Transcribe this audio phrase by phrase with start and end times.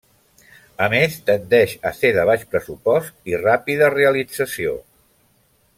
[0.85, 4.75] A més, tendeix a ser de baix pressupost i ràpida realització.